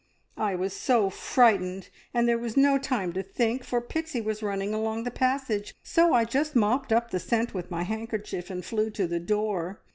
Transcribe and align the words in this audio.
I 0.39 0.55
was 0.55 0.73
so 0.75 1.11
frightened 1.11 1.89
and 2.11 2.27
there 2.27 2.39
was 2.39 2.57
no 2.57 2.79
time 2.79 3.13
to 3.13 3.21
think, 3.21 3.63
for 3.63 3.79
Pixie 3.79 4.19
was 4.19 4.41
running 4.41 4.73
along 4.73 5.03
the 5.03 5.11
passage, 5.11 5.75
so 5.83 6.11
I 6.11 6.25
just 6.25 6.55
mopped 6.55 6.91
up 6.91 7.11
the 7.11 7.19
scent 7.19 7.53
with 7.53 7.69
my 7.69 7.83
handkerchief, 7.83 8.49
and 8.49 8.65
flew 8.65 8.89
to 8.89 9.05
the 9.05 9.19
door. 9.19 9.79